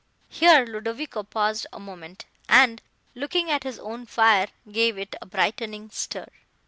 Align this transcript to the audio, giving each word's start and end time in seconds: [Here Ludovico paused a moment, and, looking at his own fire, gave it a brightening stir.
[Here 0.29 0.65
Ludovico 0.65 1.21
paused 1.21 1.67
a 1.71 1.79
moment, 1.79 2.25
and, 2.49 2.81
looking 3.13 3.51
at 3.51 3.61
his 3.61 3.77
own 3.77 4.07
fire, 4.07 4.47
gave 4.71 4.97
it 4.97 5.15
a 5.21 5.27
brightening 5.27 5.91
stir. 5.91 6.25